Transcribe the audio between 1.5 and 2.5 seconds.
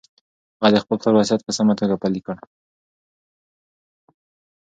سمه توګه پلي کړ.